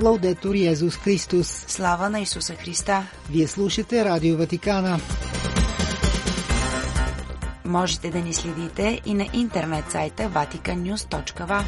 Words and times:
Лаудетор 0.00 0.54
Йезус 0.54 0.96
Христос. 0.96 1.64
Слава 1.68 2.10
на 2.10 2.20
Исуса 2.20 2.54
Христа! 2.54 3.06
Вие 3.30 3.46
слушате 3.46 4.04
Радио 4.04 4.36
Ватикана. 4.36 5.00
Можете 7.64 8.10
да 8.10 8.18
ни 8.18 8.34
следите 8.34 9.00
и 9.06 9.14
на 9.14 9.26
интернет 9.32 9.90
сайта 9.90 10.22
vaticannews.va. 10.22 11.62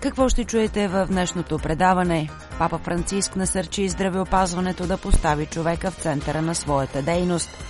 Какво 0.00 0.28
ще 0.28 0.44
чуете 0.44 0.88
в 0.88 1.06
днешното 1.10 1.58
предаване? 1.58 2.30
Папа 2.58 2.78
Франциск 2.78 3.36
насърчи 3.36 3.88
здравеопазването 3.88 4.86
да 4.86 4.96
постави 4.96 5.46
човека 5.46 5.90
в 5.90 5.94
центъра 6.02 6.42
на 6.42 6.54
своята 6.54 7.02
дейност– 7.02 7.50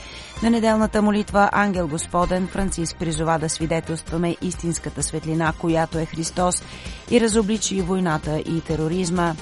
на 0.42 0.50
неделната 0.50 1.02
молитва 1.02 1.50
Ангел 1.52 1.88
Господен 1.88 2.46
Франциск 2.46 2.96
призова 2.98 3.38
да 3.38 3.48
свидетелстваме 3.48 4.36
истинската 4.42 5.02
светлина, 5.02 5.52
която 5.60 5.98
е 5.98 6.04
Христос 6.04 6.62
и 7.10 7.20
разобличи 7.20 7.82
войната 7.82 8.38
и 8.38 8.60
тероризма. 8.60 9.34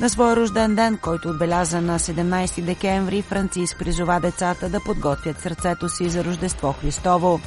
На 0.00 0.08
своя 0.10 0.36
рожден 0.36 0.74
ден, 0.74 0.98
който 1.02 1.28
отбеляза 1.28 1.80
на 1.80 1.98
17 1.98 2.62
декември, 2.62 3.22
Франциск 3.22 3.78
призова 3.78 4.20
децата 4.20 4.68
да 4.68 4.80
подготвят 4.80 5.40
сърцето 5.40 5.88
си 5.88 6.08
за 6.08 6.24
Рождество 6.24 6.74
Христово. 6.80 7.40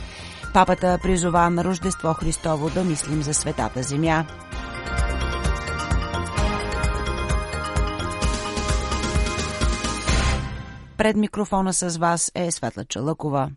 Папата 0.54 1.00
призова 1.04 1.50
на 1.50 1.64
Рождество 1.64 2.14
Христово 2.14 2.70
да 2.70 2.84
мислим 2.84 3.24
за 3.24 3.34
светата 3.34 3.84
земя. 3.84 4.26
Пред 11.02 11.16
микрофона 11.16 11.74
с 11.74 11.98
вас 11.98 12.32
е 12.36 12.52
Светла 12.52 12.86
Чалъкова. 12.86 13.52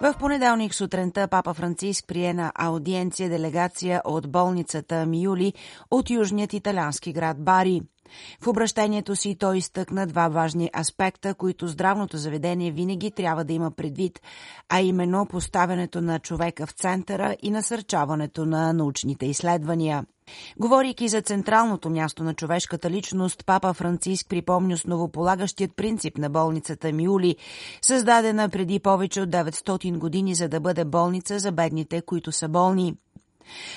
В 0.00 0.14
понеделник 0.18 0.74
сутринта 0.74 1.28
папа 1.28 1.54
Франциск 1.54 2.04
прие 2.08 2.34
на 2.34 2.52
аудиенция 2.54 3.28
делегация 3.28 4.02
от 4.04 4.30
болницата 4.30 5.06
Миюли 5.06 5.52
от 5.90 6.10
южният 6.10 6.52
италиански 6.52 7.12
град 7.12 7.44
Бари. 7.44 7.80
В 8.40 8.46
обращението 8.46 9.16
си 9.16 9.36
той 9.38 9.58
изтъкна 9.58 10.06
два 10.06 10.28
важни 10.28 10.70
аспекта, 10.80 11.34
които 11.34 11.68
здравното 11.68 12.16
заведение 12.16 12.70
винаги 12.70 13.10
трябва 13.10 13.44
да 13.44 13.52
има 13.52 13.70
предвид, 13.70 14.20
а 14.68 14.80
именно 14.80 15.26
поставянето 15.26 16.00
на 16.00 16.18
човека 16.18 16.66
в 16.66 16.72
центъра 16.72 17.36
и 17.42 17.50
насърчаването 17.50 18.46
на 18.46 18.72
научните 18.72 19.26
изследвания. 19.26 20.04
Говорейки 20.58 21.08
за 21.08 21.22
централното 21.22 21.90
място 21.90 22.24
на 22.24 22.34
човешката 22.34 22.90
личност, 22.90 23.46
папа 23.46 23.74
Франциск 23.74 24.28
припомни 24.28 24.74
основополагащият 24.74 25.76
принцип 25.76 26.18
на 26.18 26.30
болницата 26.30 26.92
Миули, 26.92 27.36
създадена 27.82 28.48
преди 28.48 28.78
повече 28.78 29.20
от 29.20 29.30
900 29.30 29.98
години, 29.98 30.34
за 30.34 30.48
да 30.48 30.60
бъде 30.60 30.84
болница 30.84 31.38
за 31.38 31.52
бедните, 31.52 32.00
които 32.00 32.32
са 32.32 32.48
болни. 32.48 32.94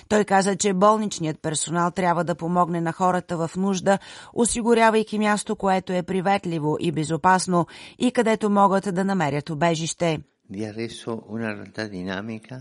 Той 0.09 0.23
каза, 0.23 0.55
че 0.55 0.73
болничният 0.73 1.41
персонал 1.41 1.91
трябва 1.91 2.23
да 2.23 2.35
помогне 2.35 2.81
на 2.81 2.91
хората 2.91 3.38
в 3.38 3.52
нужда, 3.57 3.99
осигурявайки 4.33 5.19
място, 5.19 5.55
което 5.55 5.93
е 5.93 6.03
приветливо 6.03 6.77
и 6.80 6.91
безопасно 6.91 7.67
и 7.99 8.11
където 8.11 8.49
могат 8.49 8.95
да 8.95 9.05
намерят 9.05 9.49
убежище. 9.49 10.19
Vi 10.49 10.61
ha 10.65 10.71
reso 10.71 11.11
una 11.35 11.49
realtà 11.57 11.83
dinamica 11.89 12.55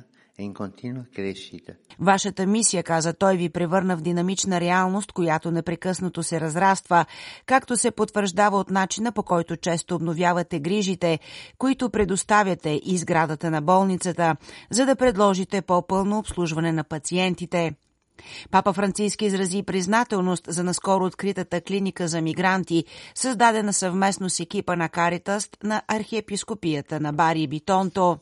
Вашата 2.00 2.46
мисия, 2.46 2.82
каза 2.82 3.12
той, 3.12 3.36
ви 3.36 3.48
превърна 3.48 3.96
в 3.96 4.00
динамична 4.00 4.60
реалност, 4.60 5.12
която 5.12 5.50
непрекъснато 5.50 6.22
се 6.22 6.40
разраства, 6.40 7.04
както 7.46 7.76
се 7.76 7.90
потвърждава 7.90 8.58
от 8.58 8.70
начина 8.70 9.12
по 9.12 9.22
който 9.22 9.56
често 9.56 9.94
обновявате 9.94 10.60
грижите, 10.60 11.18
които 11.58 11.90
предоставяте 11.90 12.80
и 12.84 12.98
сградата 12.98 13.50
на 13.50 13.62
болницата, 13.62 14.36
за 14.70 14.86
да 14.86 14.96
предложите 14.96 15.62
по-пълно 15.62 16.18
обслужване 16.18 16.72
на 16.72 16.84
пациентите. 16.84 17.74
Папа 18.50 18.72
Франциски 18.72 19.24
изрази 19.24 19.62
признателност 19.62 20.44
за 20.48 20.64
наскоро 20.64 21.04
откритата 21.04 21.60
клиника 21.60 22.08
за 22.08 22.20
мигранти, 22.20 22.84
създадена 23.14 23.72
съвместно 23.72 24.30
с 24.30 24.40
екипа 24.40 24.76
на 24.76 24.88
Каритаст 24.88 25.56
на 25.62 25.82
архиепископията 25.88 27.00
на 27.00 27.12
Бари 27.12 27.46
Битонто. 27.46 28.18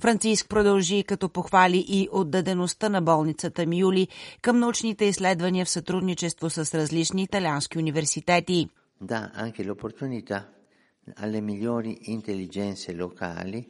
Франциск 0.00 0.48
продължи 0.48 1.04
като 1.04 1.28
похвали 1.28 1.84
и 1.88 2.08
отдадеността 2.12 2.88
на 2.88 3.02
болницата 3.02 3.66
Мюли 3.66 4.08
към 4.42 4.58
научните 4.58 5.04
изследвания 5.04 5.64
в 5.64 5.70
сътрудничество 5.70 6.50
с 6.50 6.74
различни 6.74 7.22
италиански 7.22 7.78
университети. 7.78 8.68
Да, 9.00 9.30
anche 9.34 9.64
l'opportunità 9.64 10.38
alle 11.16 11.40
migliori 11.40 11.92
intelligenze 12.16 12.92
locali 12.92 13.66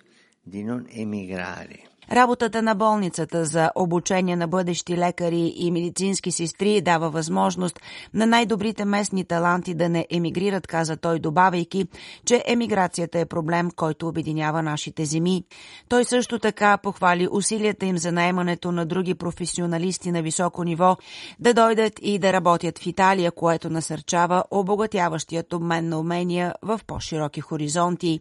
di 0.53 0.65
non 0.65 0.87
emigrare 1.05 1.90
Работата 2.13 2.63
на 2.63 2.75
болницата 2.75 3.45
за 3.45 3.71
обучение 3.75 4.37
на 4.37 4.49
бъдещи 4.49 4.97
лекари 4.97 5.53
и 5.57 5.71
медицински 5.71 6.33
сестри 6.33 6.81
дава 6.81 7.11
възможност 7.11 7.81
на 8.15 8.27
най-добрите 8.27 8.85
местни 8.85 9.25
таланти 9.25 9.75
да 9.75 9.89
не 9.89 10.07
емигрират, 10.11 10.67
каза 10.67 10.97
той, 10.97 11.19
добавяйки, 11.19 11.87
че 12.25 12.45
емиграцията 12.47 13.19
е 13.19 13.27
проблем, 13.27 13.71
който 13.77 14.09
обединява 14.09 14.63
нашите 14.63 15.05
земи. 15.05 15.45
Той 15.89 16.05
също 16.05 16.39
така 16.39 16.79
похвали 16.79 17.29
усилията 17.31 17.87
им 17.87 17.99
за 17.99 18.13
наемането 18.13 18.73
на 18.73 18.87
други 18.87 19.15
професионалисти 19.15 20.13
на 20.13 20.23
високо 20.23 20.65
ниво 20.65 20.97
да 21.41 21.55
дойдат 21.55 21.93
и 22.03 22.19
да 22.19 22.33
работят 22.33 22.79
в 22.79 22.87
Италия, 22.87 23.33
което 23.33 23.71
насърчава 23.71 24.45
обогатяващият 24.51 25.53
обмен 25.53 25.89
на 25.89 26.01
умения 26.01 26.55
в 26.63 26.81
по-широки 26.87 27.41
хоризонти. 27.41 28.21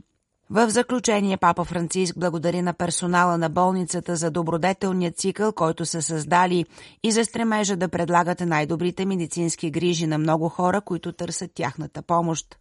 В 0.52 0.70
заключение 0.70 1.38
папа 1.38 1.66
Франциск 1.66 2.20
благодари 2.20 2.62
на 2.62 2.74
персонала 2.74 3.38
на 3.38 3.50
болницата 3.50 4.16
за 4.16 4.32
добродетелния 4.32 5.12
цикъл, 5.12 5.52
който 5.54 5.86
са 5.86 6.02
създали 6.02 6.66
и 7.04 7.12
за 7.12 7.26
стремежа 7.26 7.76
да 7.76 7.88
предлагат 7.90 8.40
най-добрите 8.40 9.06
медицински 9.06 9.72
грижи 9.72 10.08
на 10.08 10.18
много 10.18 10.50
хора, 10.50 10.82
които 10.82 11.12
търсят 11.12 11.52
тяхната 11.54 12.02
помощ. 12.02 12.58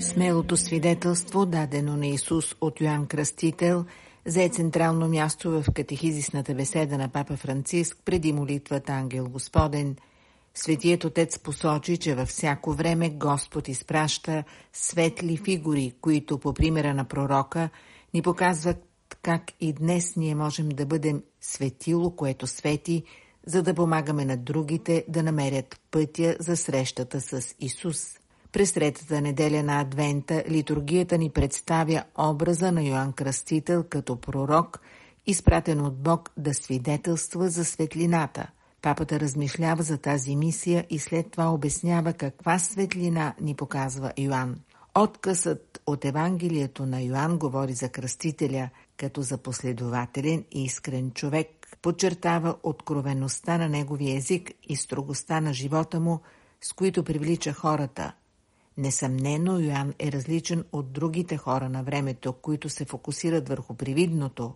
Смелото 0.00 0.56
свидетелство, 0.56 1.46
дадено 1.46 1.96
на 1.96 2.06
Исус 2.06 2.54
от 2.60 2.80
Йоанн 2.80 3.06
Кръстител– 3.06 3.84
взе 4.26 4.48
централно 4.48 5.08
място 5.08 5.50
в 5.50 5.64
катехизисната 5.74 6.54
беседа 6.54 6.98
на 6.98 7.08
папа 7.08 7.36
Франциск 7.36 7.98
преди 8.04 8.32
молитвата 8.32 8.92
Ангел 8.92 9.28
Господен. 9.28 9.96
Светият 10.54 11.04
отец 11.04 11.38
посочи, 11.38 11.96
че 11.96 12.14
във 12.14 12.28
всяко 12.28 12.72
време 12.72 13.10
Господ 13.10 13.68
изпраща 13.68 14.44
светли 14.72 15.36
фигури, 15.36 15.92
които 16.00 16.38
по 16.38 16.54
примера 16.54 16.94
на 16.94 17.04
пророка 17.04 17.70
ни 18.14 18.22
показват 18.22 18.76
как 19.22 19.42
и 19.60 19.72
днес 19.72 20.16
ние 20.16 20.34
можем 20.34 20.68
да 20.68 20.86
бъдем 20.86 21.22
светило, 21.40 22.10
което 22.10 22.46
свети, 22.46 23.02
за 23.46 23.62
да 23.62 23.74
помагаме 23.74 24.24
на 24.24 24.36
другите 24.36 25.04
да 25.08 25.22
намерят 25.22 25.80
пътя 25.90 26.36
за 26.40 26.56
срещата 26.56 27.20
с 27.20 27.54
Исус. 27.60 28.18
През 28.54 28.72
третата 28.72 29.20
неделя 29.20 29.62
на 29.62 29.80
Адвента 29.80 30.44
литургията 30.50 31.18
ни 31.18 31.30
представя 31.30 32.04
образа 32.18 32.72
на 32.72 32.82
Йоанн 32.82 33.12
Кръстител 33.12 33.84
като 33.90 34.16
пророк, 34.16 34.80
изпратен 35.26 35.80
от 35.80 36.02
Бог 36.02 36.30
да 36.36 36.54
свидетелства 36.54 37.48
за 37.48 37.64
светлината. 37.64 38.50
Папата 38.82 39.20
размишлява 39.20 39.82
за 39.82 39.98
тази 39.98 40.36
мисия 40.36 40.86
и 40.90 40.98
след 40.98 41.30
това 41.30 41.52
обяснява 41.52 42.12
каква 42.12 42.58
светлина 42.58 43.34
ни 43.40 43.54
показва 43.54 44.12
Йоанн. 44.18 44.56
Откъсът 44.94 45.82
от 45.86 46.04
Евангелието 46.04 46.86
на 46.86 47.02
Йоанн 47.02 47.38
говори 47.38 47.72
за 47.72 47.88
кръстителя 47.88 48.70
като 48.96 49.22
за 49.22 49.38
последователен 49.38 50.44
и 50.52 50.64
искрен 50.64 51.10
човек, 51.10 51.48
подчертава 51.82 52.56
откровеността 52.62 53.58
на 53.58 53.68
неговия 53.68 54.16
език 54.16 54.50
и 54.68 54.76
строгостта 54.76 55.40
на 55.40 55.52
живота 55.52 56.00
му, 56.00 56.20
с 56.60 56.72
които 56.72 57.04
привлича 57.04 57.52
хората– 57.52 58.12
Несъмнено 58.78 59.60
Йоан 59.60 59.94
е 59.98 60.12
различен 60.12 60.64
от 60.72 60.92
другите 60.92 61.36
хора 61.36 61.68
на 61.68 61.82
времето, 61.82 62.32
които 62.32 62.68
се 62.68 62.84
фокусират 62.84 63.48
върху 63.48 63.74
привидното. 63.74 64.54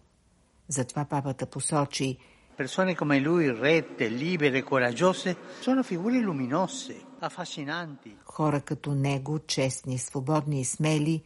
Затова 0.68 1.04
папата 1.04 1.46
посочи 1.46 2.18
Persone 2.58 2.96
come 2.96 3.20
lui, 3.20 3.46
rette, 3.52 4.08
libere, 4.08 4.64
coraggiose, 4.64 5.36
sono 5.66 5.82
figure 5.84 6.18
luminose, 6.20 6.96
affascinanti. 7.20 8.16
Хора 8.24 8.60
като 8.60 8.94
него, 8.94 9.38
честни, 9.38 9.98
свободни 9.98 10.60
и 10.60 10.64
смели, 10.64 11.22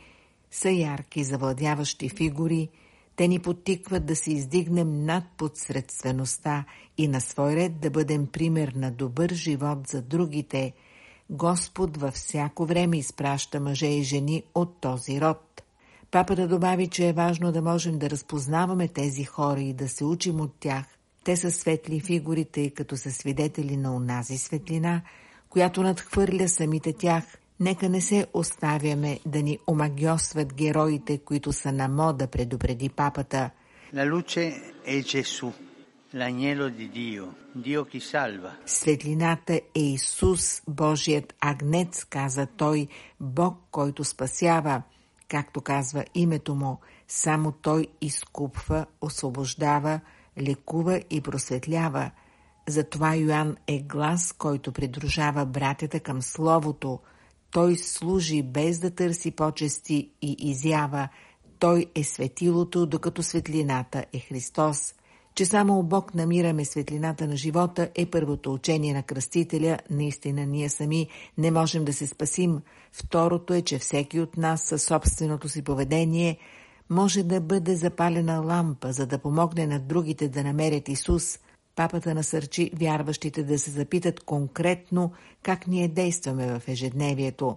са 0.50 0.71
ярки, 0.71 1.25
завладяващи 1.25 2.09
фигури, 2.09 2.69
те 3.17 3.29
ни 3.29 3.39
подтикват 3.39 4.06
да 4.06 4.17
се 4.17 4.33
издигнем 4.33 5.05
над 5.05 5.25
подсредствеността 5.37 6.65
и 6.99 7.09
на 7.09 7.21
свой 7.21 7.56
ред 7.56 7.81
да 7.81 7.91
бъдем 7.91 8.27
пример 8.27 8.73
на 8.77 8.91
добър 8.91 9.31
живот 9.31 9.79
за 9.89 10.03
другите– 10.03 10.73
Господ 11.30 11.96
във 11.96 12.14
всяко 12.14 12.66
време 12.66 12.98
изпраща 12.98 13.60
мъже 13.60 13.86
и 13.86 14.02
жени 14.02 14.42
от 14.54 14.80
този 14.80 15.20
род. 15.20 15.62
Папата 16.10 16.48
добави, 16.48 16.88
че 16.88 17.08
е 17.08 17.12
важно 17.12 17.52
да 17.52 17.62
можем 17.62 17.98
да 17.98 18.10
разпознаваме 18.10 18.88
тези 18.88 19.24
хора 19.24 19.60
и 19.60 19.72
да 19.72 19.88
се 19.88 20.04
учим 20.04 20.40
от 20.40 20.54
тях. 20.60 20.84
Те 21.24 21.36
са 21.36 21.50
светли 21.50 22.00
фигури, 22.00 22.44
тъй 22.44 22.70
като 22.70 22.96
са 22.96 23.12
свидетели 23.12 23.76
на 23.76 23.96
унази 23.96 24.38
светлина, 24.38 25.02
която 25.48 25.82
надхвърля 25.82 26.48
самите 26.48 26.92
тях. 26.92 27.24
Нека 27.60 27.88
не 27.88 28.00
се 28.00 28.26
оставяме 28.34 29.20
да 29.26 29.42
ни 29.42 29.58
омагиосват 29.66 30.54
героите, 30.54 31.19
които 31.19 31.52
са 31.52 31.72
на 31.72 31.88
мода, 31.88 32.26
предупреди 32.26 32.88
папата. 32.88 33.50
La 33.94 34.04
luce 34.06 34.44
è 34.86 35.02
Gesù, 35.02 35.52
Светлината 38.67 39.61
е 39.75 39.81
Исус, 39.81 40.62
Божият 40.69 41.35
агнец, 41.41 42.05
каза 42.05 42.47
той, 42.47 42.88
Бог, 43.20 43.59
който 43.70 44.05
спасява. 44.05 44.82
Както 45.29 45.61
казва 45.61 46.05
името 46.14 46.55
му, 46.55 46.81
само 47.09 47.53
той 47.53 47.87
изкупва, 48.00 48.87
освобождава, 49.00 50.00
лекува 50.41 51.03
и 51.11 51.20
просветлява. 51.20 52.11
Затова 52.69 53.15
Йоанн 53.15 53.56
е 53.67 53.79
глас, 53.79 54.32
който 54.32 54.73
придружава 54.73 55.47
братята 55.47 56.00
към 56.00 56.23
Словото. 56.23 57.00
Той 57.50 57.76
служи 57.76 58.43
без 58.43 58.79
да 58.79 58.94
търси 58.94 59.31
почести 59.31 60.11
и 60.23 60.37
изява. 60.38 61.08
Той 61.58 61.87
е 61.94 62.05
светилото, 62.05 62.87
докато 62.87 63.23
светлината 63.23 64.05
е 64.12 64.19
Христос. 64.19 64.94
Че 65.34 65.44
само 65.46 65.82
Бог 65.82 66.14
намираме 66.14 66.64
светлината 66.64 67.26
на 67.26 67.37
живота 67.37 67.88
е 67.94 68.06
първото 68.06 68.52
учение 68.52 68.94
на 68.94 69.02
кръстителя. 69.02 69.79
Наистина 69.90 70.46
ние 70.46 70.69
сами 70.69 71.08
не 71.38 71.50
можем 71.50 71.84
да 71.84 71.93
се 71.93 72.06
спасим. 72.06 72.61
Второто 72.93 73.55
е, 73.55 73.62
че 73.62 73.79
всеки 73.79 74.20
от 74.20 74.37
нас 74.37 74.62
със 74.62 74.82
собственото 74.82 75.49
си 75.49 75.62
поведение 75.62 76.38
може 76.90 77.23
да 77.23 77.40
бъде 77.40 77.76
запалена 77.76 78.40
лампа, 78.40 78.93
за 78.93 79.06
да 79.06 79.19
помогне 79.19 79.67
на 79.67 79.81
другите 79.81 80.29
да 80.29 80.44
намерят 80.44 80.88
Исус. 80.88 81.38
Папата 81.76 82.14
насърчи 82.14 82.70
вярващите 82.75 83.43
да 83.43 83.58
се 83.58 83.70
запитат 83.70 84.20
конкретно 84.20 85.12
как 85.43 85.67
ние 85.67 85.88
действаме 85.88 86.58
в 86.58 86.69
ежедневието. 86.69 87.56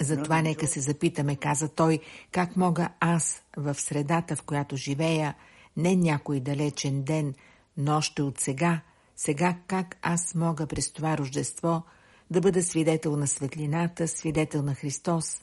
Затова 0.00 0.42
нека 0.42 0.66
се 0.66 0.80
запитаме, 0.80 1.36
каза 1.36 1.68
той, 1.68 1.98
как 2.32 2.56
мога 2.56 2.88
аз 3.00 3.42
в 3.56 3.74
средата, 3.74 4.36
в 4.36 4.42
която 4.42 4.76
живея, 4.76 5.34
не 5.76 5.96
някой 5.96 6.40
далечен 6.40 7.02
ден, 7.02 7.34
но 7.76 7.96
още 7.96 8.22
от 8.22 8.40
сега, 8.40 8.80
сега 9.16 9.56
как 9.66 9.96
аз 10.02 10.34
мога 10.34 10.66
през 10.66 10.92
това 10.92 11.18
рождество 11.18 11.82
да 12.30 12.40
бъда 12.40 12.62
свидетел 12.62 13.16
на 13.16 13.26
светлината, 13.26 14.08
свидетел 14.08 14.62
на 14.62 14.74
Христос. 14.74 15.42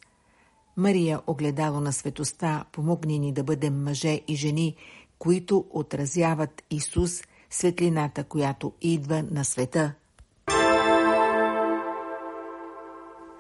Мария, 0.78 1.22
огледало 1.28 1.80
на 1.80 1.94
светоста, 1.94 2.66
помогни 2.72 3.20
ни 3.20 3.34
да 3.34 3.44
бъдем 3.44 3.84
мъже 3.84 4.22
и 4.28 4.36
жени, 4.36 4.76
които 5.20 5.66
отразяват 5.70 6.64
Исус, 6.70 7.22
светлината, 7.50 8.24
която 8.24 8.74
идва 8.82 9.24
на 9.32 9.46
света. 9.46 9.94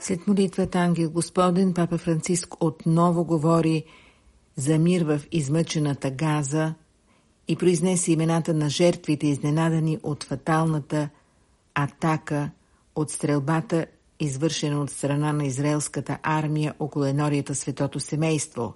След 0.03 0.27
молитвата 0.27 0.79
Ангел 0.79 1.11
Господен, 1.11 1.73
папа 1.73 1.97
Франциск 1.97 2.63
отново 2.63 3.25
говори 3.25 3.83
за 4.55 4.79
мир 4.79 5.03
в 5.03 5.21
измъчената 5.31 6.11
Газа 6.11 6.73
и 7.47 7.55
произнесе 7.55 8.11
имената 8.11 8.53
на 8.53 8.69
жертвите, 8.69 9.27
изненадани 9.27 9.99
от 10.03 10.23
фаталната 10.23 11.09
атака 11.75 12.51
от 12.95 13.11
стрелбата, 13.11 13.85
извършена 14.19 14.81
от 14.81 14.89
страна 14.89 15.33
на 15.33 15.45
израелската 15.45 16.17
армия 16.23 16.73
около 16.79 17.05
енорията 17.05 17.55
Светото 17.55 17.99
семейство. 17.99 18.73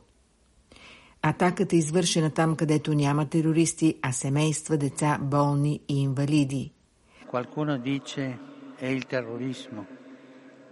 Атаката 1.21 1.75
е 1.75 1.79
извършена 1.79 2.29
там, 2.29 2.55
където 2.55 2.93
няма 2.93 3.29
терористи, 3.29 3.95
а 4.01 4.11
семейства, 4.11 4.77
деца, 4.77 5.17
болни 5.21 5.79
и 5.87 6.01
инвалиди. 6.01 6.71
qualcuno 7.31 7.77
dice 7.77 8.21
è 8.77 8.87
il 8.97 9.03
terrorismo, 9.07 9.81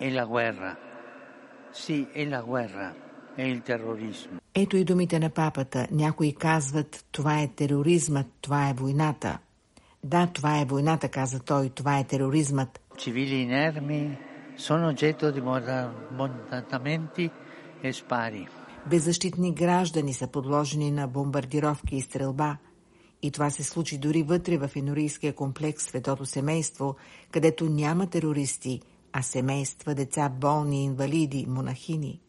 è 0.05 0.09
la 0.09 0.25
guerra. 0.25 0.71
Sì, 1.71 1.97
è 2.11 2.23
la 2.25 2.41
guerra, 2.41 2.88
è 3.35 3.44
il 3.53 3.61
terrorismo. 3.61 4.39
Ето 4.55 4.77
и 4.77 4.83
думите 4.83 5.19
на 5.19 5.29
папата. 5.29 5.88
Някои 5.91 6.33
казват, 6.33 7.05
това 7.11 7.39
е 7.41 7.47
тероризмът, 7.47 8.27
това 8.41 8.69
е 8.69 8.73
войната. 8.73 9.39
Да, 10.03 10.27
това 10.33 10.61
е 10.61 10.65
войната, 10.65 11.09
каза 11.09 11.39
той, 11.39 11.69
това 11.69 12.00
е 12.00 12.03
тероризмът. 12.03 12.79
Civili 12.97 13.35
inermi 13.47 14.01
sono 14.67 14.83
oggetto 14.91 15.25
di 15.35 15.41
bombarda- 15.41 15.91
bombardamenti 16.19 17.25
e 17.83 17.94
spari. 17.94 18.47
Беззащитни 18.89 19.53
граждани 19.53 20.13
са 20.13 20.27
подложени 20.27 20.91
на 20.91 21.07
бомбардировки 21.07 21.95
и 21.95 22.01
стрелба. 22.01 22.57
И 23.21 23.31
това 23.31 23.50
се 23.50 23.63
случи 23.63 23.97
дори 23.97 24.23
вътре 24.23 24.57
в 24.57 24.69
енорийския 24.75 25.33
комплекс 25.33 25.83
Светото 25.83 26.25
семейство, 26.25 26.95
където 27.31 27.65
няма 27.65 28.07
терористи, 28.07 28.81
а 29.13 29.21
семейства, 29.21 29.95
деца, 29.95 30.30
болни, 30.30 30.83
инвалиди, 30.83 31.45
монахини. 31.50 32.21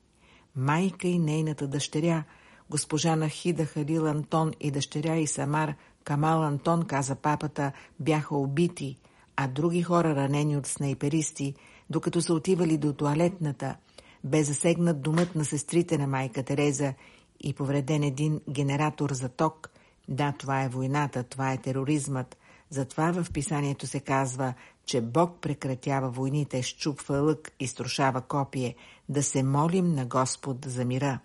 Майка 0.56 1.08
и 1.08 1.18
нейната 1.18 1.66
дъщеря, 1.66 2.24
госпожа 2.70 3.16
Нахида 3.16 3.64
Халил 3.64 4.06
Антон 4.06 4.52
и 4.60 4.70
дъщеря 4.70 5.16
и 5.16 5.26
Самар 5.26 5.74
Камал 6.04 6.42
Антон, 6.42 6.82
каза 6.82 7.14
папата, 7.14 7.72
бяха 8.00 8.36
убити, 8.36 8.98
а 9.36 9.48
други 9.48 9.82
хора 9.82 10.16
ранени 10.16 10.56
от 10.56 10.66
снайперисти, 10.66 11.54
докато 11.90 12.20
са 12.20 12.34
отивали 12.34 12.78
до 12.78 12.92
туалетната, 12.92 13.76
бе 14.24 14.44
засегнат 14.44 15.02
домът 15.02 15.34
на 15.34 15.44
сестрите 15.44 15.98
на 15.98 16.06
майка 16.06 16.42
Тереза 16.42 16.94
и 17.40 17.54
повреден 17.54 18.02
един 18.02 18.40
генератор 18.50 19.12
за 19.12 19.28
ток. 19.28 19.70
Да, 20.08 20.32
това 20.38 20.62
е 20.62 20.68
войната, 20.68 21.22
това 21.22 21.52
е 21.52 21.56
тероризмът. 21.56 22.36
Затова 22.70 23.12
в 23.12 23.32
писанието 23.32 23.86
се 23.86 24.00
казва, 24.00 24.54
че 24.86 25.00
Бог 25.00 25.40
прекратява 25.40 26.10
войните, 26.10 26.62
щупва 26.62 27.16
лък 27.16 27.52
и 27.60 27.66
струшава 27.66 28.20
копие, 28.20 28.74
да 29.08 29.22
се 29.22 29.42
молим 29.42 29.94
на 29.94 30.06
Господ 30.06 30.56
за 30.66 30.84
мира. 30.84 31.18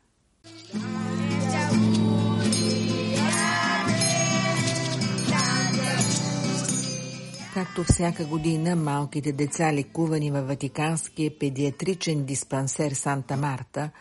Както 7.54 7.84
всяка 7.84 8.26
година, 8.26 8.76
малките 8.76 9.32
деца, 9.32 9.74
лекувани 9.74 10.32
във 10.32 10.48
Ватиканския 10.48 11.40
педиатричен 11.40 12.26
диспансер 12.26 12.92
Санта 12.92 13.38
Марта, 13.38 13.92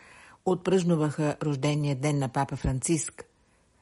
отпръжнуваха 0.45 1.37
рождения 1.43 1.97
ден 1.97 2.19
на 2.19 2.29
папа 2.29 2.57
Франциск. 2.57 3.25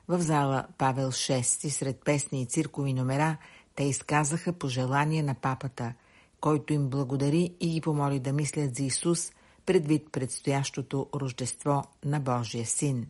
В 0.08 0.20
зала 0.20 0.66
Павел 0.78 1.12
VI, 1.12 1.68
сред 1.68 2.04
песни 2.04 2.42
и 2.42 2.46
циркови 2.46 2.92
номера, 2.92 3.36
те 3.76 3.84
изказаха 3.84 4.52
пожелание 4.52 5.22
на 5.22 5.34
папата, 5.34 5.94
който 6.40 6.72
им 6.72 6.88
благодари 6.88 7.54
и 7.60 7.70
ги 7.70 7.80
помоли 7.80 8.20
да 8.20 8.32
мислят 8.32 8.76
за 8.76 8.82
Исус 8.82 9.32
предвид 9.66 10.12
предстоящото 10.12 11.06
рождество 11.14 11.84
на 12.04 12.20
Божия 12.20 12.66
син. 12.66 13.06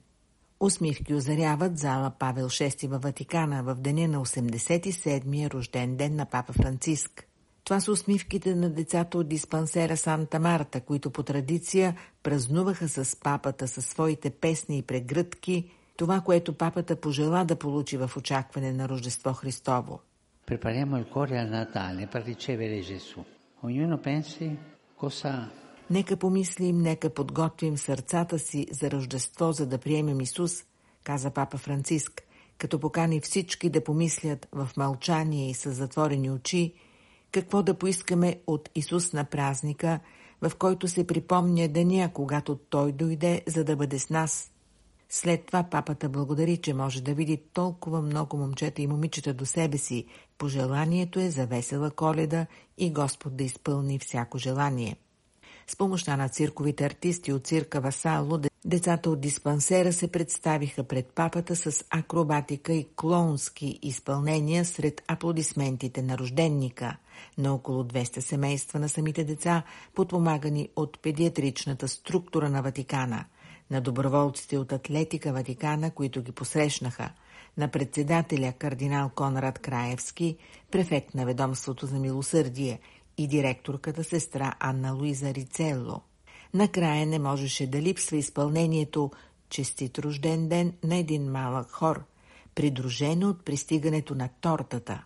Усмивки 0.60 1.14
озаряват 1.14 1.78
зала 1.78 2.12
Павел 2.18 2.48
VI 2.48 2.88
във 2.88 3.02
Ватикана 3.02 3.62
в 3.62 3.74
деня 3.74 4.08
на 4.08 4.24
87-я 4.24 5.50
рожден 5.50 5.96
ден 5.96 6.16
на 6.16 6.26
папа 6.26 6.52
Франциск. 6.52 7.26
Това 7.64 7.80
са 7.80 7.92
усмивките 7.92 8.54
на 8.54 8.70
децата 8.70 9.18
от 9.18 9.28
диспансера 9.28 9.96
Санта 9.96 10.40
Марта, 10.40 10.80
които 10.80 11.10
по 11.10 11.22
традиция 11.22 11.96
празнуваха 12.22 12.88
с 12.88 13.16
папата 13.20 13.68
със 13.68 13.86
своите 13.86 14.30
песни 14.30 14.78
и 14.78 14.82
прегръдки, 14.82 15.70
това, 15.96 16.20
което 16.20 16.52
папата 16.52 16.96
пожела 16.96 17.44
да 17.44 17.56
получи 17.56 17.96
в 17.96 18.10
очакване 18.16 18.72
на 18.72 18.88
Рождество 18.88 19.32
Христово. 19.32 20.00
Prepariamo 20.46 20.96
il 20.96 21.08
cuore 21.08 21.40
al 21.40 21.48
Natale 21.48 22.06
per 22.06 22.22
ricevere 22.22 22.80
Gesù. 22.80 23.24
Ognuno 23.62 23.98
pensi 23.98 24.56
cosa 24.94 25.50
Нека 25.88 26.16
помислим, 26.16 26.82
нека 26.82 27.10
подготвим 27.10 27.76
сърцата 27.78 28.38
си 28.38 28.66
за 28.70 28.90
Рождество, 28.90 29.52
за 29.52 29.66
да 29.66 29.78
приемем 29.78 30.20
Исус, 30.20 30.64
каза 31.04 31.30
папа 31.30 31.58
Франциск, 31.58 32.22
като 32.58 32.80
покани 32.80 33.20
всички 33.20 33.70
да 33.70 33.84
помислят 33.84 34.48
в 34.52 34.68
мълчание 34.76 35.50
и 35.50 35.54
с 35.54 35.72
затворени 35.72 36.30
очи, 36.30 36.74
какво 37.32 37.62
да 37.62 37.78
поискаме 37.78 38.40
от 38.46 38.70
Исус 38.74 39.12
на 39.12 39.24
празника, 39.24 40.00
в 40.42 40.52
който 40.58 40.88
се 40.88 41.06
припомня 41.06 41.68
деня, 41.68 42.10
когато 42.12 42.56
Той 42.56 42.92
дойде, 42.92 43.42
за 43.46 43.64
да 43.64 43.76
бъде 43.76 43.98
с 43.98 44.10
нас. 44.10 44.50
След 45.08 45.46
това 45.46 45.62
папата 45.62 46.08
благодари, 46.08 46.56
че 46.56 46.74
може 46.74 47.02
да 47.02 47.14
види 47.14 47.42
толкова 47.52 48.02
много 48.02 48.36
момчета 48.36 48.82
и 48.82 48.86
момичета 48.86 49.34
до 49.34 49.46
себе 49.46 49.78
си. 49.78 50.06
Пожеланието 50.38 51.20
е 51.20 51.30
за 51.30 51.46
весела 51.46 51.90
коледа 51.90 52.46
и 52.78 52.92
Господ 52.92 53.36
да 53.36 53.44
изпълни 53.44 53.98
всяко 53.98 54.38
желание. 54.38 54.96
С 55.66 55.76
помощта 55.76 56.16
на 56.16 56.28
цирковите 56.28 56.84
артисти 56.84 57.32
от 57.32 57.46
цирка 57.46 57.80
Васало, 57.80 58.40
децата 58.64 59.10
от 59.10 59.20
диспансера 59.20 59.92
се 59.92 60.08
представиха 60.08 60.84
пред 60.84 61.06
папата 61.06 61.56
с 61.56 61.84
акробатика 61.90 62.72
и 62.72 62.86
клоунски 62.96 63.78
изпълнения 63.82 64.64
сред 64.64 65.02
аплодисментите 65.08 66.02
на 66.02 66.18
рожденника. 66.18 66.96
На 67.38 67.54
около 67.54 67.84
200 67.84 68.20
семейства 68.20 68.78
на 68.78 68.88
самите 68.88 69.24
деца, 69.24 69.62
подпомагани 69.94 70.68
от 70.76 70.98
педиатричната 71.02 71.88
структура 71.88 72.50
на 72.50 72.62
Ватикана, 72.62 73.24
на 73.70 73.80
доброволците 73.80 74.58
от 74.58 74.72
Атлетика 74.72 75.32
Ватикана, 75.32 75.90
които 75.90 76.22
ги 76.22 76.32
посрещнаха, 76.32 77.10
на 77.56 77.68
председателя 77.68 78.52
кардинал 78.58 79.10
Конрад 79.14 79.58
Краевски, 79.58 80.36
префект 80.70 81.14
на 81.14 81.24
ведомството 81.24 81.86
за 81.86 81.98
милосърдие 81.98 82.80
и 83.18 83.28
директорката 83.28 84.04
сестра 84.04 84.54
Анна 84.60 84.92
Луиза 84.92 85.34
Рицелло. 85.34 86.00
Накрая 86.54 87.06
не 87.06 87.18
можеше 87.18 87.66
да 87.66 87.82
липсва 87.82 88.16
изпълнението 88.16 89.10
честит 89.48 89.98
рожден 89.98 90.48
ден 90.48 90.72
на 90.84 90.96
един 90.96 91.30
малък 91.30 91.70
хор, 91.70 92.04
придружено 92.54 93.28
от 93.28 93.44
пристигането 93.44 94.14
на 94.14 94.28
тортата. 94.40 95.04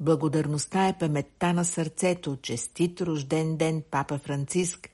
Благодарността 0.00 0.88
е 0.88 0.98
паметта 0.98 1.52
на 1.52 1.64
сърцето, 1.64 2.38
честит 2.42 3.00
рожден 3.00 3.56
ден 3.56 3.82
Папа 3.90 4.18
Франциск 4.18 4.88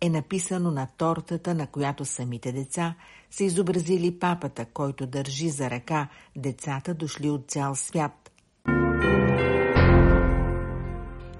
е 0.00 0.08
написано 0.08 0.70
на 0.70 0.86
тортата, 0.96 1.54
на 1.54 1.66
която 1.66 2.04
самите 2.04 2.52
деца 2.52 2.94
са 3.30 3.44
изобразили 3.44 4.18
папата, 4.18 4.64
който 4.64 5.06
държи 5.06 5.48
за 5.48 5.70
ръка 5.70 6.08
децата 6.36 6.94
дошли 6.94 7.30
от 7.30 7.50
цял 7.50 7.74
свят. 7.74 8.30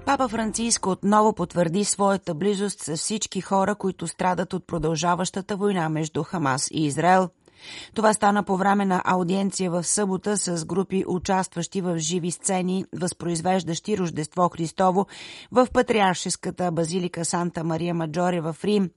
Папа 0.05 0.27
Франциск 0.27 0.87
отново 0.87 1.33
потвърди 1.33 1.85
своята 1.85 2.33
близост 2.33 2.79
с 2.79 2.97
всички 2.97 3.41
хора, 3.41 3.75
които 3.75 4.07
страдат 4.07 4.53
от 4.53 4.67
продължаващата 4.67 5.55
война 5.55 5.89
между 5.89 6.23
Хамас 6.23 6.67
и 6.71 6.85
Израел. 6.85 7.29
Това 7.95 8.13
стана 8.13 8.43
по 8.43 8.57
време 8.57 8.85
на 8.85 9.01
аудиенция 9.05 9.71
в 9.71 9.83
събота 9.83 10.37
с 10.37 10.65
групи 10.65 11.03
участващи 11.07 11.81
в 11.81 11.97
живи 11.97 12.31
сцени, 12.31 12.85
възпроизвеждащи 12.93 13.97
Рождество 13.97 14.49
Христово 14.49 15.07
в 15.51 15.67
Патриаршеската 15.73 16.71
базилика 16.71 17.25
Санта 17.25 17.63
Мария 17.63 17.93
Маджоре 17.93 18.41
в 18.41 18.55
Рим. 18.63 18.89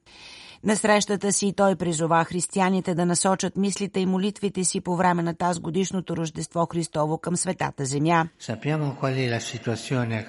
На 0.64 0.76
срещата 0.76 1.32
си 1.32 1.52
той 1.56 1.76
призова 1.76 2.24
християните 2.24 2.94
да 2.94 3.06
насочат 3.06 3.56
мислите 3.56 4.00
и 4.00 4.06
молитвите 4.06 4.64
си 4.64 4.80
по 4.80 4.96
време 4.96 5.22
на 5.22 5.34
тази 5.34 5.60
годишното 5.60 6.16
Рождество 6.16 6.66
Христово 6.72 7.18
към 7.18 7.36
Светата 7.36 7.84
Земя. 7.84 8.28
Sappiamo 8.38 8.96
qual 9.00 9.14
è 9.14 9.28
la 9.28 9.40
situazione 9.40 10.24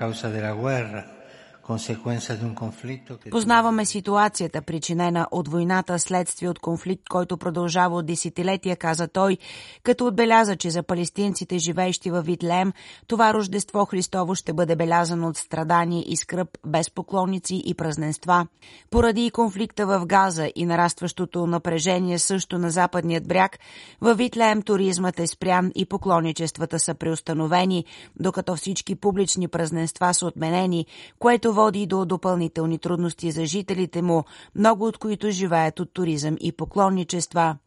Познаваме 3.31 3.85
ситуацията, 3.85 4.61
причинена 4.61 5.27
от 5.31 5.47
войната 5.47 5.99
следствие 5.99 6.49
от 6.49 6.59
конфликт, 6.59 7.09
който 7.09 7.37
продължава 7.37 7.95
от 7.95 8.05
десетилетия, 8.05 8.75
каза 8.75 9.07
той, 9.07 9.37
като 9.83 10.05
отбеляза, 10.05 10.55
че 10.55 10.69
за 10.69 10.83
палестинците, 10.83 11.57
живеещи 11.57 12.11
във 12.11 12.25
Витлем, 12.25 12.73
това 13.07 13.33
Рождество 13.33 13.85
Христово 13.85 14.35
ще 14.35 14.53
бъде 14.53 14.75
белязано 14.75 15.27
от 15.27 15.37
страдание 15.37 16.03
и 16.07 16.17
скръп, 16.17 16.57
без 16.65 16.89
поклонници 16.89 17.61
и 17.65 17.73
празненства. 17.73 18.47
Поради 18.89 19.31
конфликта 19.31 19.85
в 19.85 20.05
Газа 20.05 20.49
и 20.55 20.65
нарастващото 20.65 21.47
напрежение 21.47 22.19
също 22.19 22.57
на 22.57 22.69
западният 22.69 23.27
бряг, 23.27 23.59
във 24.01 24.17
Витлем 24.17 24.61
туризмът 24.61 25.19
е 25.19 25.27
спрян 25.27 25.71
и 25.75 25.85
поклонничествата 25.85 26.79
са 26.79 26.95
преустановени, 26.95 27.85
докато 28.19 28.55
всички 28.55 28.95
публични 28.95 29.47
празненства 29.47 30.13
са 30.13 30.25
отменени, 30.25 30.85
което 31.19 31.54
води 31.55 31.85
до 31.85 32.05
допълнителни 32.05 32.79
трудности 32.79 33.31
за 33.31 33.45
жителите 33.45 34.01
му, 34.01 34.23
много 34.55 34.87
от 34.87 34.97
които 34.97 35.31
живеят 35.31 35.79
от 35.79 35.93
туризъм 35.93 36.35
и 36.41 36.51
поклонничества. 36.51 37.57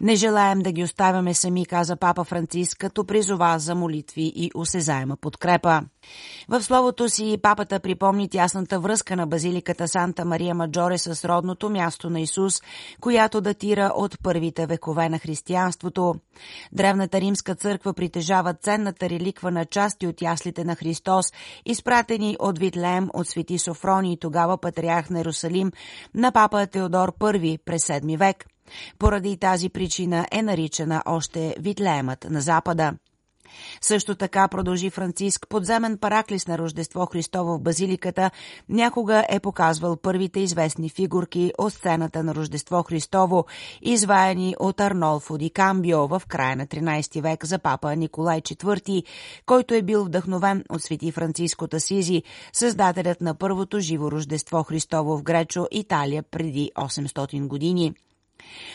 Не 0.00 0.16
желаем 0.16 0.58
да 0.58 0.72
ги 0.72 0.82
оставяме 0.82 1.34
сами, 1.34 1.66
каза 1.66 1.96
папа 1.96 2.24
Франциск, 2.24 2.78
като 2.78 3.04
призова 3.04 3.58
за 3.58 3.74
молитви 3.74 4.32
и 4.36 4.50
осезаема 4.54 5.16
подкрепа. 5.16 5.82
В 6.48 6.62
словото 6.62 7.08
си 7.08 7.38
папата 7.42 7.80
припомни 7.80 8.28
тясната 8.28 8.80
връзка 8.80 9.16
на 9.16 9.26
базиликата 9.26 9.88
Санта 9.88 10.24
Мария 10.24 10.54
Маджоре 10.54 10.98
с 10.98 11.28
родното 11.28 11.70
място 11.70 12.10
на 12.10 12.20
Исус, 12.20 12.62
която 13.00 13.40
датира 13.40 13.92
от 13.96 14.18
първите 14.22 14.66
векове 14.66 15.08
на 15.08 15.18
християнството. 15.18 16.14
Древната 16.72 17.20
римска 17.20 17.54
църква 17.54 17.94
притежава 17.94 18.54
ценната 18.54 19.08
реликва 19.08 19.50
на 19.50 19.64
части 19.64 20.06
от 20.06 20.22
яслите 20.22 20.64
на 20.64 20.74
Христос, 20.74 21.26
изпратени 21.66 22.36
от 22.40 22.58
Витлеем 22.58 23.08
от 23.14 23.28
свети 23.28 23.58
Софрони 23.58 24.12
и 24.12 24.18
тогава 24.18 24.58
патриарх 24.58 25.10
на 25.10 25.18
Иерусалим 25.18 25.72
на 26.14 26.32
папа 26.32 26.66
Теодор 26.66 27.12
I 27.18 27.58
през 27.64 27.86
7 27.86 28.18
век. 28.18 28.44
Поради 28.98 29.36
тази 29.36 29.68
причина 29.68 30.26
е 30.32 30.42
наричана 30.42 31.02
още 31.06 31.54
Витлеемът 31.58 32.26
на 32.30 32.40
Запада. 32.40 32.92
Също 33.80 34.14
така 34.14 34.48
продължи 34.48 34.90
Франциск, 34.90 35.46
подземен 35.48 35.98
параклис 35.98 36.46
на 36.46 36.58
Рождество 36.58 37.06
Христово 37.06 37.54
в 37.54 37.60
базиликата, 37.60 38.30
някога 38.68 39.24
е 39.28 39.40
показвал 39.40 39.96
първите 39.96 40.40
известни 40.40 40.88
фигурки 40.88 41.52
от 41.58 41.72
сцената 41.72 42.22
на 42.22 42.34
Рождество 42.34 42.82
Христово, 42.82 43.46
изваяни 43.82 44.54
от 44.58 44.80
Арнолфо 44.80 45.38
Ди 45.38 45.50
Камбио 45.50 46.06
в 46.06 46.22
края 46.28 46.56
на 46.56 46.66
13 46.66 47.22
век 47.22 47.44
за 47.44 47.58
папа 47.58 47.96
Николай 47.96 48.40
IV, 48.40 49.04
който 49.46 49.74
е 49.74 49.82
бил 49.82 50.04
вдъхновен 50.04 50.64
от 50.70 50.82
свети 50.82 51.12
Франциско 51.12 51.68
Тасизи, 51.68 52.22
създателят 52.52 53.20
на 53.20 53.34
първото 53.34 53.80
живо 53.80 54.10
Рождество 54.10 54.62
Христово 54.62 55.18
в 55.18 55.22
Гречо, 55.22 55.66
Италия 55.70 56.22
преди 56.22 56.70
800 56.76 57.46
години. 57.46 57.94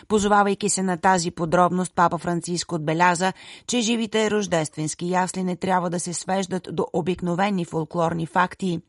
Позовавайки 0.07 0.69
се 0.69 0.83
на 0.83 0.97
тази 0.97 1.31
подробност, 1.31 1.93
папа 1.95 2.17
Франциско 2.17 2.75
отбеляза, 2.75 3.33
че 3.67 3.81
живите 3.81 4.31
рождественски 4.31 5.09
ясли 5.09 5.43
не 5.43 5.55
трябва 5.55 5.89
да 5.89 5.99
се 5.99 6.13
свеждат 6.13 6.67
до 6.71 6.87
обикновени 6.93 7.65
фолклорни 7.65 8.25
факти. 8.25 8.81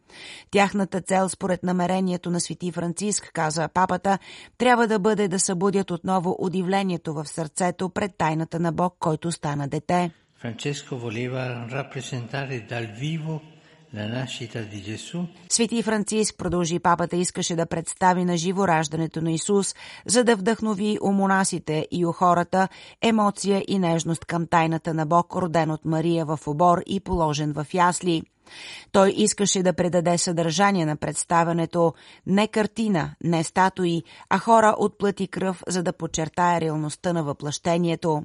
Тяхната 0.50 1.00
цел, 1.00 1.28
според 1.28 1.62
намерението 1.62 2.30
на 2.30 2.40
свети 2.40 2.72
Франциск, 2.72 3.30
каза 3.32 3.68
папата, 3.68 4.18
трябва 4.58 4.86
да 4.86 4.98
бъде 4.98 5.28
да 5.28 5.38
събудят 5.38 5.90
отново 5.90 6.36
удивлението 6.38 7.14
в 7.14 7.26
сърцето 7.26 7.88
пред 7.88 8.10
тайната 8.18 8.60
на 8.60 8.72
Бог, 8.72 8.96
който 8.98 9.32
стана 9.32 9.68
дете. 9.68 10.10
Francesco 10.42 10.96
voleva 10.96 11.68
rappresentare 11.68 12.64
dal 12.70 12.86
vivo 13.02 13.34
Свети 15.48 15.82
Франциск, 15.82 16.34
продължи 16.38 16.78
папата, 16.78 17.16
искаше 17.16 17.56
да 17.56 17.66
представи 17.66 18.24
на 18.24 18.36
живо 18.36 18.68
раждането 18.68 19.22
на 19.22 19.32
Исус, 19.32 19.74
за 20.06 20.24
да 20.24 20.36
вдъхнови 20.36 20.98
у 21.02 21.12
монасите 21.12 21.86
и 21.90 22.06
у 22.06 22.12
хората 22.12 22.68
емоция 23.02 23.64
и 23.68 23.78
нежност 23.78 24.24
към 24.24 24.46
тайната 24.46 24.94
на 24.94 25.06
Бог, 25.06 25.36
роден 25.36 25.70
от 25.70 25.84
Мария 25.84 26.26
в 26.26 26.38
обор 26.46 26.82
и 26.86 27.00
положен 27.00 27.52
в 27.52 27.66
ясли. 27.74 28.22
Той 28.92 29.14
искаше 29.16 29.62
да 29.62 29.72
предаде 29.72 30.18
съдържание 30.18 30.86
на 30.86 30.96
представянето 30.96 31.94
не 32.26 32.48
картина, 32.48 33.10
не 33.24 33.44
статуи, 33.44 34.02
а 34.30 34.38
хора 34.38 34.74
от 34.78 34.98
плът 34.98 35.20
кръв, 35.30 35.62
за 35.68 35.82
да 35.82 35.92
подчертая 35.92 36.60
реалността 36.60 37.12
на 37.12 37.24
въплъщението. 37.24 38.22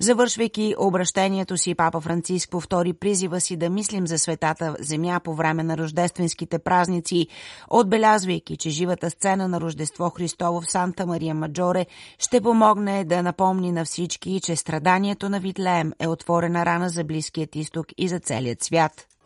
Завършвайки 0.00 0.74
обращението 0.78 1.56
си, 1.56 1.74
папа 1.74 2.00
Франциск 2.00 2.50
повтори 2.50 2.92
призива 2.92 3.40
си 3.40 3.56
да 3.56 3.70
мислим 3.70 4.06
за 4.06 4.18
светата 4.18 4.76
земя 4.80 5.20
по 5.24 5.34
време 5.34 5.62
на 5.62 5.78
рождественските 5.78 6.58
празници, 6.58 7.26
отбелязвайки, 7.70 8.56
че 8.56 8.70
живата 8.70 9.10
сцена 9.10 9.48
на 9.48 9.60
Рождество 9.60 10.10
Христово 10.10 10.60
в 10.60 10.70
Санта 10.70 11.06
Мария 11.06 11.34
Маджоре 11.34 11.86
ще 12.18 12.40
помогне 12.40 13.04
да 13.04 13.22
напомни 13.22 13.72
на 13.72 13.84
всички, 13.84 14.40
че 14.40 14.56
страданието 14.56 15.28
на 15.28 15.40
Витлеем 15.40 15.92
е 15.98 16.08
отворена 16.08 16.66
рана 16.66 16.88
за 16.88 17.04
Близкият 17.04 17.56
изток 17.56 17.86
и 17.98 18.08
за 18.08 18.20
целият 18.20 18.64
свят. 18.64 19.07